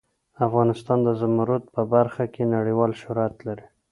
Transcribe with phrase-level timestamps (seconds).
[0.45, 3.65] افغانستان د زمرد په برخه کې نړیوال شهرت لري.